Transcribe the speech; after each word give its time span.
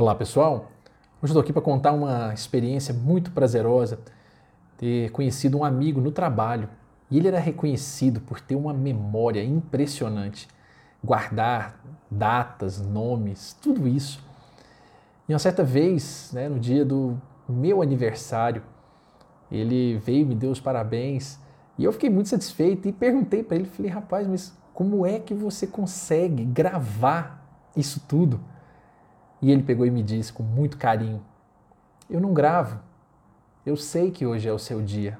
Olá 0.00 0.14
pessoal, 0.14 0.72
hoje 1.20 1.30
estou 1.30 1.42
aqui 1.42 1.52
para 1.52 1.60
contar 1.60 1.92
uma 1.92 2.32
experiência 2.32 2.94
muito 2.94 3.32
prazerosa, 3.32 3.98
ter 4.78 5.10
conhecido 5.10 5.58
um 5.58 5.62
amigo 5.62 6.00
no 6.00 6.10
trabalho 6.10 6.70
e 7.10 7.18
ele 7.18 7.28
era 7.28 7.38
reconhecido 7.38 8.18
por 8.18 8.40
ter 8.40 8.54
uma 8.54 8.72
memória 8.72 9.44
impressionante, 9.44 10.48
guardar 11.04 11.78
datas, 12.10 12.80
nomes, 12.80 13.54
tudo 13.60 13.86
isso. 13.86 14.24
E 15.28 15.34
uma 15.34 15.38
certa 15.38 15.62
vez, 15.62 16.30
né, 16.32 16.48
no 16.48 16.58
dia 16.58 16.82
do 16.82 17.20
meu 17.46 17.82
aniversário, 17.82 18.62
ele 19.52 19.98
veio, 19.98 20.26
me 20.26 20.34
deu 20.34 20.50
os 20.50 20.60
parabéns 20.60 21.38
e 21.76 21.84
eu 21.84 21.92
fiquei 21.92 22.08
muito 22.08 22.30
satisfeito 22.30 22.88
e 22.88 22.92
perguntei 22.92 23.42
para 23.42 23.58
ele, 23.58 23.66
falei, 23.66 23.90
rapaz, 23.90 24.26
mas 24.26 24.50
como 24.72 25.04
é 25.04 25.18
que 25.18 25.34
você 25.34 25.66
consegue 25.66 26.42
gravar 26.42 27.46
isso 27.76 28.00
tudo? 28.08 28.40
E 29.40 29.50
ele 29.50 29.62
pegou 29.62 29.86
e 29.86 29.90
me 29.90 30.02
disse 30.02 30.32
com 30.32 30.42
muito 30.42 30.76
carinho: 30.76 31.22
Eu 32.08 32.20
não 32.20 32.32
gravo. 32.32 32.78
Eu 33.64 33.76
sei 33.76 34.10
que 34.10 34.26
hoje 34.26 34.48
é 34.48 34.52
o 34.52 34.58
seu 34.58 34.80
dia. 34.82 35.18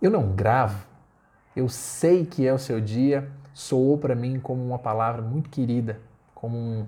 Eu 0.00 0.10
não 0.10 0.32
gravo. 0.34 0.86
Eu 1.54 1.68
sei 1.68 2.24
que 2.24 2.46
é 2.46 2.52
o 2.52 2.58
seu 2.58 2.80
dia. 2.80 3.30
Soou 3.52 3.98
para 3.98 4.14
mim 4.14 4.38
como 4.38 4.64
uma 4.64 4.78
palavra 4.78 5.20
muito 5.20 5.50
querida, 5.50 6.00
como 6.34 6.56
um 6.56 6.86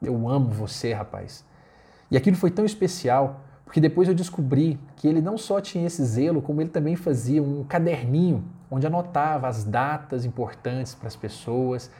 eu 0.00 0.28
amo 0.28 0.50
você, 0.50 0.92
rapaz. 0.92 1.44
E 2.10 2.16
aquilo 2.16 2.36
foi 2.36 2.50
tão 2.50 2.64
especial, 2.64 3.40
porque 3.64 3.80
depois 3.80 4.08
eu 4.08 4.14
descobri 4.14 4.78
que 4.96 5.08
ele 5.08 5.20
não 5.20 5.36
só 5.36 5.60
tinha 5.60 5.86
esse 5.86 6.04
zelo, 6.04 6.42
como 6.42 6.60
ele 6.60 6.70
também 6.70 6.96
fazia 6.96 7.42
um 7.42 7.64
caderninho 7.64 8.44
onde 8.70 8.86
anotava 8.86 9.48
as 9.48 9.64
datas 9.64 10.24
importantes 10.24 10.94
para 10.94 11.08
as 11.08 11.16
pessoas, 11.16 11.90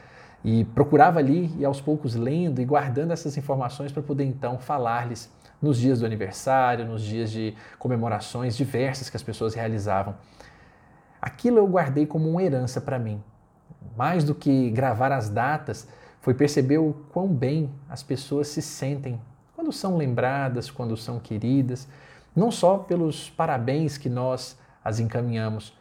e 0.43 0.63
procurava 0.65 1.19
ali 1.19 1.53
e 1.57 1.65
aos 1.65 1.81
poucos 1.81 2.15
lendo 2.15 2.61
e 2.61 2.65
guardando 2.65 3.11
essas 3.11 3.37
informações 3.37 3.91
para 3.91 4.03
poder 4.03 4.23
então 4.23 4.57
falar-lhes 4.57 5.31
nos 5.61 5.77
dias 5.77 5.99
do 5.99 6.05
aniversário, 6.05 6.85
nos 6.85 7.01
dias 7.01 7.31
de 7.31 7.55
comemorações 7.79 8.55
diversas 8.55 9.09
que 9.09 9.17
as 9.17 9.23
pessoas 9.23 9.53
realizavam. 9.53 10.15
Aquilo 11.21 11.57
eu 11.57 11.67
guardei 11.67 12.05
como 12.05 12.29
uma 12.29 12.43
herança 12.43 12.79
para 12.79 12.99
mim. 12.99 13.21
Mais 13.95 14.23
do 14.23 14.35
que 14.35 14.69
gravar 14.69 15.11
as 15.11 15.29
datas, 15.29 15.87
foi 16.21 16.33
perceber 16.33 16.77
o 16.77 16.93
quão 17.11 17.27
bem 17.27 17.71
as 17.89 18.03
pessoas 18.03 18.47
se 18.49 18.61
sentem 18.61 19.19
quando 19.55 19.71
são 19.71 19.97
lembradas, 19.97 20.69
quando 20.69 20.95
são 20.95 21.19
queridas, 21.19 21.87
não 22.35 22.51
só 22.51 22.77
pelos 22.77 23.29
parabéns 23.29 23.97
que 23.97 24.07
nós 24.07 24.57
as 24.83 24.99
encaminhamos, 24.99 25.75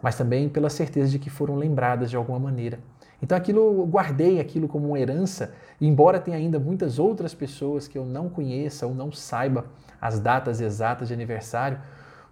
mas 0.00 0.16
também 0.16 0.48
pela 0.48 0.70
certeza 0.70 1.10
de 1.10 1.18
que 1.18 1.28
foram 1.28 1.56
lembradas 1.56 2.08
de 2.10 2.16
alguma 2.16 2.38
maneira. 2.38 2.78
Então 3.22 3.36
aquilo 3.36 3.60
eu 3.60 3.86
guardei 3.86 4.40
aquilo 4.40 4.68
como 4.68 4.88
uma 4.88 4.98
herança, 4.98 5.52
embora 5.80 6.20
tenha 6.20 6.36
ainda 6.36 6.58
muitas 6.58 6.98
outras 6.98 7.34
pessoas 7.34 7.88
que 7.88 7.98
eu 7.98 8.04
não 8.04 8.28
conheça 8.28 8.86
ou 8.86 8.94
não 8.94 9.10
saiba 9.10 9.66
as 10.00 10.20
datas 10.20 10.60
exatas 10.60 11.08
de 11.08 11.14
aniversário, 11.14 11.78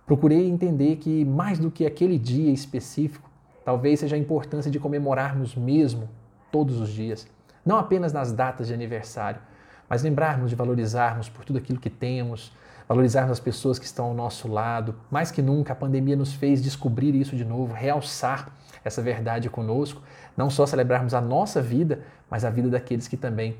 procurei 0.06 0.48
entender 0.48 0.96
que 0.96 1.24
mais 1.24 1.58
do 1.58 1.70
que 1.70 1.84
aquele 1.84 2.18
dia 2.18 2.52
específico, 2.52 3.28
talvez 3.64 4.00
seja 4.00 4.14
a 4.14 4.18
importância 4.18 4.70
de 4.70 4.78
comemorarmos 4.78 5.56
mesmo 5.56 6.08
todos 6.52 6.80
os 6.80 6.88
dias, 6.88 7.26
não 7.64 7.76
apenas 7.76 8.12
nas 8.12 8.32
datas 8.32 8.68
de 8.68 8.74
aniversário, 8.74 9.40
mas 9.88 10.02
lembrarmos 10.02 10.50
de 10.50 10.56
valorizarmos 10.56 11.28
por 11.28 11.44
tudo 11.44 11.58
aquilo 11.58 11.80
que 11.80 11.90
temos, 11.90 12.52
valorizarmos 12.88 13.32
as 13.32 13.40
pessoas 13.40 13.78
que 13.78 13.84
estão 13.84 14.06
ao 14.06 14.14
nosso 14.14 14.48
lado. 14.48 14.94
Mais 15.10 15.30
que 15.30 15.42
nunca, 15.42 15.72
a 15.72 15.76
pandemia 15.76 16.16
nos 16.16 16.32
fez 16.32 16.62
descobrir 16.62 17.14
isso 17.14 17.36
de 17.36 17.44
novo, 17.44 17.72
realçar 17.72 18.52
essa 18.84 19.02
verdade 19.02 19.50
conosco, 19.50 20.02
não 20.36 20.48
só 20.48 20.64
celebrarmos 20.66 21.14
a 21.14 21.20
nossa 21.20 21.60
vida, 21.60 22.02
mas 22.30 22.44
a 22.44 22.50
vida 22.50 22.68
daqueles 22.68 23.08
que 23.08 23.16
também 23.16 23.58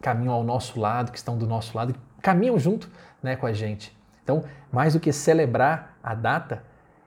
caminham 0.00 0.34
ao 0.34 0.44
nosso 0.44 0.78
lado, 0.78 1.10
que 1.10 1.18
estão 1.18 1.38
do 1.38 1.46
nosso 1.46 1.76
lado, 1.76 1.94
caminham 2.20 2.58
junto 2.58 2.90
né, 3.22 3.36
com 3.36 3.46
a 3.46 3.52
gente. 3.52 3.96
Então, 4.22 4.44
mais 4.70 4.92
do 4.92 5.00
que 5.00 5.12
celebrar 5.12 5.96
a 6.02 6.14
data, 6.14 6.62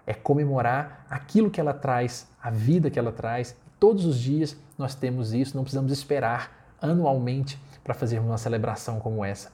é 0.07 0.13
comemorar 0.13 1.05
aquilo 1.09 1.49
que 1.49 1.59
ela 1.59 1.73
traz, 1.73 2.27
a 2.41 2.49
vida 2.49 2.89
que 2.89 2.99
ela 2.99 3.11
traz. 3.11 3.55
Todos 3.79 4.05
os 4.05 4.17
dias 4.17 4.57
nós 4.77 4.95
temos 4.95 5.33
isso, 5.33 5.55
não 5.55 5.63
precisamos 5.63 5.91
esperar 5.91 6.51
anualmente 6.81 7.59
para 7.83 7.93
fazermos 7.93 8.29
uma 8.29 8.37
celebração 8.37 8.99
como 8.99 9.23
essa. 9.23 9.51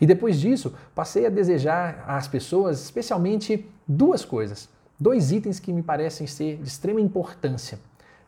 E 0.00 0.06
depois 0.06 0.40
disso, 0.40 0.74
passei 0.94 1.26
a 1.26 1.30
desejar 1.30 2.04
às 2.06 2.26
pessoas, 2.26 2.82
especialmente, 2.82 3.68
duas 3.86 4.24
coisas 4.24 4.68
dois 4.98 5.32
itens 5.32 5.58
que 5.58 5.72
me 5.72 5.82
parecem 5.82 6.26
ser 6.26 6.56
de 6.56 6.68
extrema 6.68 7.00
importância: 7.00 7.78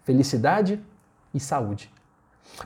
felicidade 0.04 0.80
e 1.32 1.40
saúde. 1.40 1.90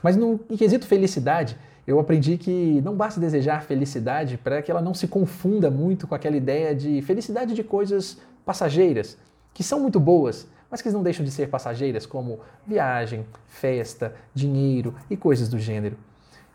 Mas 0.02 0.16
no 0.16 0.38
quesito 0.38 0.86
felicidade, 0.86 1.56
eu 1.86 1.98
aprendi 1.98 2.36
que 2.36 2.80
não 2.82 2.94
basta 2.94 3.20
desejar 3.20 3.62
felicidade 3.62 4.36
para 4.36 4.62
que 4.62 4.70
ela 4.70 4.82
não 4.82 4.94
se 4.94 5.08
confunda 5.08 5.70
muito 5.70 6.06
com 6.06 6.14
aquela 6.14 6.36
ideia 6.36 6.74
de 6.74 7.00
felicidade 7.02 7.54
de 7.54 7.64
coisas 7.64 8.18
passageiras, 8.44 9.16
que 9.54 9.62
são 9.62 9.80
muito 9.80 9.98
boas, 9.98 10.46
mas 10.70 10.82
que 10.82 10.90
não 10.90 11.02
deixam 11.02 11.24
de 11.24 11.30
ser 11.30 11.48
passageiras, 11.48 12.06
como 12.06 12.40
viagem, 12.66 13.26
festa, 13.46 14.14
dinheiro 14.34 14.94
e 15.08 15.16
coisas 15.16 15.48
do 15.48 15.58
gênero. 15.58 15.96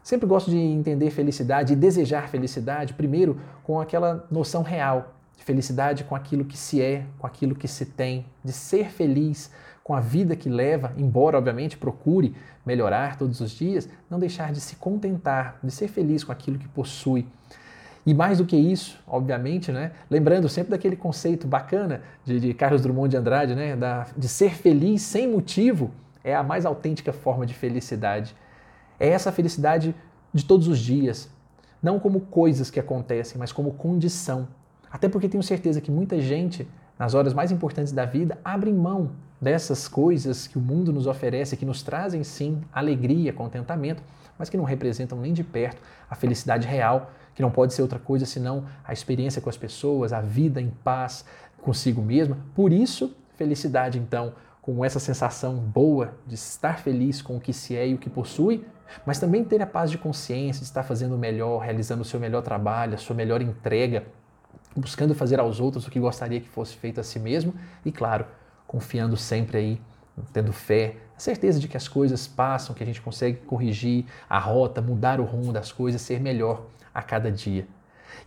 Sempre 0.05 0.27
gosto 0.27 0.51
de 0.51 0.57
entender 0.59 1.09
felicidade 1.09 1.73
e 1.73 1.75
desejar 1.75 2.29
felicidade, 2.29 2.93
primeiro 2.93 3.41
com 3.63 3.81
aquela 3.81 4.23
noção 4.29 4.61
real 4.61 5.15
de 5.35 5.43
felicidade 5.43 6.03
com 6.03 6.15
aquilo 6.15 6.45
que 6.45 6.55
se 6.55 6.79
é, 6.79 7.07
com 7.17 7.25
aquilo 7.25 7.55
que 7.55 7.67
se 7.67 7.87
tem, 7.87 8.23
de 8.43 8.53
ser 8.53 8.91
feliz 8.91 9.49
com 9.83 9.95
a 9.95 9.99
vida 9.99 10.35
que 10.35 10.47
leva, 10.47 10.93
embora 10.95 11.39
obviamente 11.39 11.75
procure 11.75 12.35
melhorar 12.63 13.17
todos 13.17 13.41
os 13.41 13.49
dias, 13.49 13.89
não 14.07 14.19
deixar 14.19 14.51
de 14.51 14.61
se 14.61 14.75
contentar, 14.75 15.57
de 15.63 15.71
ser 15.71 15.87
feliz 15.87 16.23
com 16.23 16.31
aquilo 16.31 16.59
que 16.59 16.67
possui. 16.67 17.25
E 18.05 18.13
mais 18.13 18.37
do 18.37 18.45
que 18.45 18.55
isso, 18.55 18.99
obviamente, 19.07 19.71
né, 19.71 19.91
lembrando 20.07 20.47
sempre 20.47 20.69
daquele 20.69 20.95
conceito 20.95 21.47
bacana 21.47 22.03
de, 22.23 22.39
de 22.39 22.53
Carlos 22.53 22.83
Drummond 22.83 23.09
de 23.09 23.17
Andrade, 23.17 23.55
né, 23.55 23.75
da, 23.75 24.05
de 24.15 24.27
ser 24.27 24.53
feliz 24.53 25.01
sem 25.01 25.27
motivo, 25.27 25.89
é 26.23 26.35
a 26.35 26.43
mais 26.43 26.63
autêntica 26.63 27.11
forma 27.11 27.43
de 27.43 27.55
felicidade. 27.55 28.35
É 28.99 29.09
essa 29.09 29.31
felicidade 29.31 29.95
de 30.33 30.45
todos 30.45 30.67
os 30.67 30.79
dias, 30.79 31.29
não 31.81 31.99
como 31.99 32.21
coisas 32.21 32.69
que 32.69 32.79
acontecem, 32.79 33.37
mas 33.37 33.51
como 33.51 33.73
condição 33.73 34.47
até 34.95 35.09
porque 35.09 35.27
tenho 35.27 35.43
certeza 35.43 35.81
que 35.81 35.91
muita 35.91 36.21
gente, 36.21 36.65
nas 36.97 37.13
horas 37.13 37.33
mais 37.33 37.51
importantes 37.51 37.91
da 37.91 38.05
vida, 38.05 38.37
abre 38.45 38.71
mão 38.71 39.11
dessas 39.41 39.89
coisas 39.89 40.47
que 40.47 40.57
o 40.57 40.61
mundo 40.61 40.93
nos 40.93 41.05
oferece, 41.05 41.57
que 41.57 41.65
nos 41.65 41.83
trazem 41.83 42.23
sim 42.23 42.61
alegria, 42.71 43.33
contentamento, 43.33 44.01
mas 44.39 44.49
que 44.49 44.55
não 44.55 44.63
representam 44.63 45.19
nem 45.19 45.33
de 45.33 45.43
perto 45.43 45.81
a 46.09 46.15
felicidade 46.15 46.65
real, 46.65 47.11
que 47.35 47.41
não 47.41 47.51
pode 47.51 47.73
ser 47.73 47.81
outra 47.81 47.99
coisa 47.99 48.25
senão 48.25 48.63
a 48.85 48.93
experiência 48.93 49.41
com 49.41 49.49
as 49.49 49.57
pessoas, 49.57 50.13
a 50.13 50.21
vida 50.21 50.61
em 50.61 50.69
paz 50.69 51.25
consigo 51.61 52.01
mesma. 52.01 52.37
Por 52.55 52.71
isso, 52.71 53.13
felicidade 53.35 53.99
então, 53.99 54.31
com 54.61 54.85
essa 54.85 54.97
sensação 54.97 55.55
boa 55.57 56.13
de 56.25 56.35
estar 56.35 56.79
feliz 56.79 57.21
com 57.21 57.35
o 57.35 57.41
que 57.41 57.51
se 57.51 57.75
é 57.75 57.85
e 57.89 57.93
o 57.93 57.97
que 57.97 58.09
possui, 58.09 58.65
mas 59.05 59.19
também 59.19 59.43
ter 59.43 59.61
a 59.61 59.67
paz 59.67 59.89
de 59.91 59.97
consciência, 59.97 60.61
de 60.61 60.67
estar 60.67 60.83
fazendo 60.83 61.15
o 61.15 61.17
melhor, 61.17 61.59
realizando 61.59 62.01
o 62.01 62.05
seu 62.05 62.19
melhor 62.19 62.41
trabalho, 62.41 62.95
a 62.95 62.97
sua 62.97 63.15
melhor 63.15 63.41
entrega 63.41 64.03
buscando 64.75 65.15
fazer 65.15 65.39
aos 65.39 65.59
outros 65.59 65.87
o 65.87 65.91
que 65.91 65.99
gostaria 65.99 66.41
que 66.41 66.49
fosse 66.49 66.75
feito 66.75 66.99
a 66.99 67.03
si 67.03 67.19
mesmo 67.19 67.53
e, 67.85 67.91
claro, 67.91 68.25
confiando 68.67 69.15
sempre 69.15 69.57
aí, 69.57 69.81
tendo 70.33 70.51
fé, 70.51 70.97
a 71.15 71.19
certeza 71.19 71.59
de 71.59 71.67
que 71.67 71.77
as 71.77 71.87
coisas 71.87 72.27
passam, 72.27 72.75
que 72.75 72.83
a 72.83 72.85
gente 72.85 73.01
consegue 73.01 73.37
corrigir 73.45 74.05
a 74.29 74.37
rota, 74.37 74.81
mudar 74.81 75.19
o 75.19 75.23
rumo 75.23 75.53
das 75.53 75.71
coisas, 75.71 76.01
ser 76.01 76.19
melhor 76.19 76.65
a 76.93 77.01
cada 77.01 77.31
dia. 77.31 77.65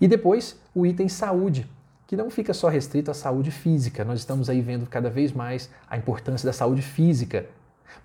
E 0.00 0.08
depois, 0.08 0.58
o 0.74 0.86
item 0.86 1.08
saúde, 1.08 1.68
que 2.06 2.16
não 2.16 2.30
fica 2.30 2.54
só 2.54 2.68
restrito 2.68 3.10
à 3.10 3.14
saúde 3.14 3.50
física. 3.50 4.04
Nós 4.04 4.20
estamos 4.20 4.48
aí 4.48 4.62
vendo 4.62 4.86
cada 4.86 5.10
vez 5.10 5.32
mais 5.32 5.70
a 5.88 5.98
importância 5.98 6.46
da 6.46 6.52
saúde 6.52 6.80
física, 6.80 7.46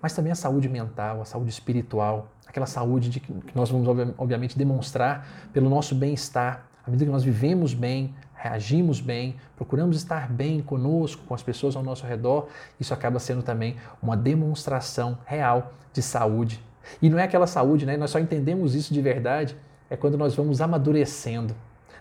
mas 0.00 0.14
também 0.14 0.32
a 0.32 0.34
saúde 0.34 0.68
mental, 0.68 1.20
a 1.20 1.24
saúde 1.24 1.50
espiritual, 1.50 2.28
aquela 2.46 2.66
saúde 2.66 3.08
de 3.08 3.20
que 3.20 3.32
nós 3.54 3.70
vamos 3.70 3.88
obviamente 4.18 4.56
demonstrar 4.56 5.26
pelo 5.52 5.68
nosso 5.68 5.94
bem-estar, 5.94 6.66
à 6.86 6.90
medida 6.90 7.06
que 7.06 7.12
nós 7.12 7.24
vivemos 7.24 7.74
bem, 7.74 8.14
reagimos 8.34 9.00
bem, 9.00 9.36
procuramos 9.56 9.96
estar 9.96 10.30
bem 10.30 10.60
conosco, 10.60 11.22
com 11.24 11.34
as 11.34 11.42
pessoas 11.42 11.76
ao 11.76 11.82
nosso 11.82 12.06
redor, 12.06 12.48
isso 12.78 12.92
acaba 12.92 13.18
sendo 13.18 13.42
também 13.42 13.76
uma 14.02 14.16
demonstração 14.16 15.18
real 15.24 15.72
de 15.92 16.02
saúde. 16.02 16.62
E 17.00 17.08
não 17.08 17.18
é 17.18 17.22
aquela 17.22 17.46
saúde, 17.46 17.86
né? 17.86 17.96
Nós 17.96 18.10
só 18.10 18.18
entendemos 18.18 18.74
isso 18.74 18.92
de 18.92 19.00
verdade 19.00 19.56
é 19.88 19.96
quando 19.96 20.18
nós 20.18 20.34
vamos 20.34 20.60
amadurecendo, 20.60 21.54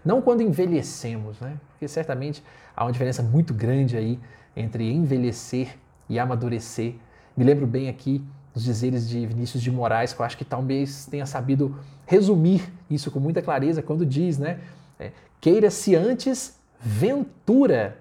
não 0.03 0.21
quando 0.21 0.41
envelhecemos, 0.41 1.39
né? 1.39 1.57
Porque 1.69 1.87
certamente 1.87 2.43
há 2.75 2.83
uma 2.83 2.91
diferença 2.91 3.23
muito 3.23 3.53
grande 3.53 3.95
aí 3.95 4.19
entre 4.55 4.91
envelhecer 4.91 5.77
e 6.09 6.19
amadurecer. 6.19 6.95
Me 7.35 7.43
lembro 7.43 7.65
bem 7.65 7.89
aqui 7.89 8.23
dos 8.53 8.63
dizeres 8.63 9.09
de 9.09 9.25
Vinícius 9.25 9.63
de 9.63 9.71
Moraes, 9.71 10.13
que 10.13 10.21
eu 10.21 10.25
acho 10.25 10.37
que 10.37 10.45
talvez 10.45 11.07
tenha 11.07 11.25
sabido 11.25 11.75
resumir 12.05 12.71
isso 12.89 13.09
com 13.09 13.19
muita 13.19 13.41
clareza 13.41 13.81
quando 13.81 14.05
diz, 14.05 14.37
né? 14.37 14.59
É, 14.99 15.11
Queira-se 15.41 15.95
antes 15.95 16.59
ventura 16.79 17.97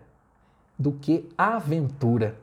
do 0.78 0.92
que 0.92 1.28
aventura. 1.36 2.36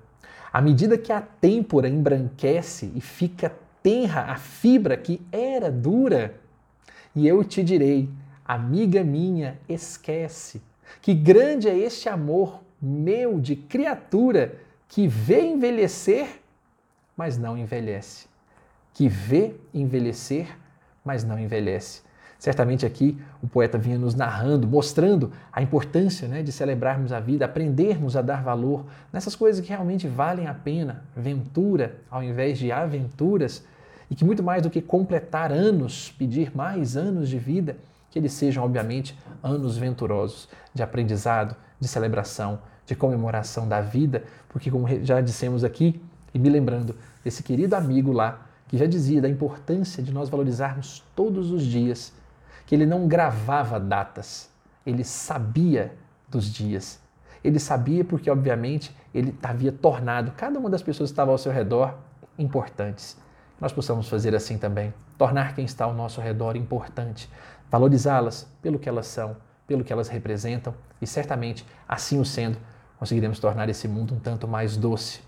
À 0.51 0.61
medida 0.61 0.97
que 0.97 1.11
a 1.11 1.21
têmpora 1.21 1.87
embranquece 1.87 2.91
e 2.95 3.01
fica 3.01 3.53
tenra 3.83 4.31
a 4.31 4.35
fibra 4.35 4.97
que 4.97 5.21
era 5.31 5.71
dura, 5.71 6.35
E 7.15 7.27
eu 7.27 7.43
te 7.43 7.63
direi, 7.63 8.09
amiga 8.45 9.03
minha, 9.03 9.59
esquece, 9.67 10.61
que 11.01 11.13
grande 11.13 11.67
é 11.67 11.77
este 11.77 12.07
amor 12.07 12.61
meu 12.81 13.39
de 13.39 13.55
criatura 13.55 14.55
que 14.87 15.07
vê 15.07 15.41
envelhecer, 15.41 16.39
mas 17.19 17.37
não 17.37 17.57
envelhece. 17.57 18.27
Que 18.93 19.09
vê 19.09 19.53
envelhecer, 19.73 20.57
mas 21.03 21.21
não 21.25 21.37
envelhece. 21.37 22.01
Certamente 22.39 22.85
aqui 22.85 23.19
o 23.43 23.47
poeta 23.47 23.77
vinha 23.77 23.97
nos 23.97 24.15
narrando, 24.15 24.65
mostrando 24.65 25.29
a 25.51 25.61
importância 25.61 26.29
né, 26.29 26.41
de 26.41 26.53
celebrarmos 26.53 27.11
a 27.11 27.19
vida, 27.19 27.43
aprendermos 27.43 28.15
a 28.15 28.21
dar 28.21 28.41
valor 28.41 28.85
nessas 29.11 29.35
coisas 29.35 29.59
que 29.59 29.67
realmente 29.67 30.07
valem 30.07 30.47
a 30.47 30.53
pena, 30.53 31.03
ventura 31.13 31.97
ao 32.09 32.23
invés 32.23 32.57
de 32.57 32.71
aventuras, 32.71 33.65
e 34.09 34.15
que 34.15 34.23
muito 34.23 34.41
mais 34.41 34.63
do 34.63 34.69
que 34.69 34.81
completar 34.81 35.51
anos, 35.51 36.15
pedir 36.17 36.55
mais 36.55 36.95
anos 36.95 37.27
de 37.27 37.37
vida, 37.37 37.75
que 38.09 38.17
eles 38.17 38.31
sejam, 38.31 38.63
obviamente, 38.63 39.13
anos 39.43 39.77
venturosos 39.77 40.47
de 40.73 40.81
aprendizado, 40.81 41.53
de 41.77 41.87
celebração, 41.89 42.59
de 42.85 42.95
comemoração 42.95 43.67
da 43.67 43.81
vida, 43.81 44.23
porque, 44.47 44.71
como 44.71 44.87
já 45.03 45.19
dissemos 45.19 45.65
aqui, 45.65 46.01
e 46.33 46.39
me 46.39 46.49
lembrando 46.49 46.95
desse 47.23 47.43
querido 47.43 47.75
amigo 47.75 48.11
lá, 48.11 48.45
que 48.67 48.77
já 48.77 48.85
dizia 48.85 49.21
da 49.21 49.29
importância 49.29 50.01
de 50.01 50.13
nós 50.13 50.29
valorizarmos 50.29 51.03
todos 51.15 51.51
os 51.51 51.63
dias 51.63 52.13
que 52.65 52.75
ele 52.75 52.85
não 52.85 53.07
gravava 53.07 53.79
datas, 53.79 54.49
ele 54.85 55.03
sabia 55.03 55.91
dos 56.27 56.45
dias. 56.45 57.01
Ele 57.43 57.59
sabia 57.59 58.05
porque, 58.05 58.29
obviamente, 58.29 58.95
ele 59.13 59.35
havia 59.41 59.71
tornado 59.71 60.31
cada 60.37 60.59
uma 60.59 60.69
das 60.69 60.83
pessoas 60.83 61.09
que 61.09 61.13
estavam 61.13 61.31
ao 61.31 61.37
seu 61.37 61.51
redor 61.51 61.95
importantes. 62.37 63.17
Nós 63.59 63.73
possamos 63.73 64.07
fazer 64.07 64.35
assim 64.35 64.57
também, 64.57 64.93
tornar 65.17 65.55
quem 65.55 65.65
está 65.65 65.85
ao 65.85 65.93
nosso 65.93 66.21
redor 66.21 66.55
importante, 66.55 67.29
valorizá-las 67.69 68.47
pelo 68.61 68.79
que 68.79 68.87
elas 68.87 69.07
são, 69.07 69.35
pelo 69.67 69.83
que 69.83 69.91
elas 69.91 70.07
representam 70.07 70.73
e 71.01 71.07
certamente, 71.07 71.65
assim 71.87 72.19
o 72.19 72.25
sendo, 72.25 72.57
conseguiremos 72.97 73.39
tornar 73.39 73.69
esse 73.69 73.87
mundo 73.87 74.13
um 74.13 74.19
tanto 74.19 74.47
mais 74.47 74.77
doce. 74.77 75.21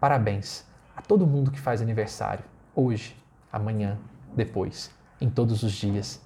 Parabéns 0.00 0.64
a 0.96 1.02
todo 1.02 1.26
mundo 1.26 1.50
que 1.50 1.60
faz 1.60 1.82
aniversário, 1.82 2.44
hoje, 2.74 3.14
amanhã, 3.52 3.98
depois, 4.34 4.90
em 5.20 5.28
todos 5.28 5.62
os 5.62 5.72
dias 5.72 6.20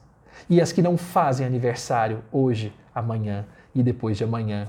e 0.49 0.61
as 0.61 0.73
que 0.73 0.83
não 0.83 0.97
fazem 0.97 1.47
aniversário 1.47 2.23
hoje, 2.31 2.73
amanhã 2.95 3.47
e 3.75 3.83
depois 3.83 4.17
de 4.17 4.25
amanhã. 4.25 4.69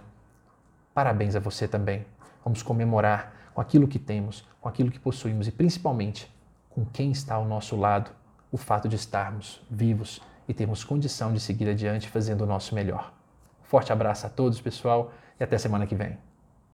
Parabéns 0.94 1.36
a 1.36 1.40
você 1.40 1.68
também. 1.68 2.06
Vamos 2.44 2.64
comemorar 2.64 3.34
com 3.54 3.62
aquilo 3.62 3.88
que 3.88 4.00
temos, 4.00 4.46
com 4.62 4.70
aquilo 4.70 4.92
que 4.92 5.00
possuímos 5.00 5.48
e 5.48 5.52
principalmente 5.52 6.32
com 6.70 6.86
quem 6.86 7.12
está 7.12 7.36
ao 7.36 7.46
nosso 7.46 7.76
lado, 7.76 8.12
o 8.52 8.58
fato 8.58 8.88
de 8.88 8.96
estarmos 8.96 9.62
vivos 9.70 10.22
e 10.48 10.54
termos 10.54 10.84
condição 10.84 11.34
de 11.34 11.40
seguir 11.40 11.70
adiante 11.70 12.10
fazendo 12.10 12.42
o 12.42 12.46
nosso 12.46 12.76
melhor. 12.76 13.14
Forte 13.64 13.92
abraço 13.92 14.28
a 14.28 14.30
todos, 14.30 14.62
pessoal, 14.62 15.12
e 15.40 15.44
até 15.44 15.58
semana 15.58 15.88
que 15.88 15.96
vem. 15.96 16.18